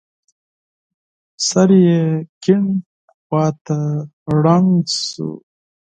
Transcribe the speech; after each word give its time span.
سر 1.47 1.69
يې 1.85 1.99
کيڼ 2.43 2.63
لور 3.29 3.49
ته 3.65 3.77
ړنګ 4.41 4.69
شو. 5.03 5.29